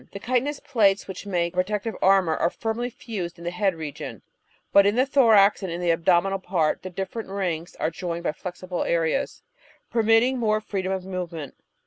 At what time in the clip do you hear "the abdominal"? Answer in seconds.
5.79-6.39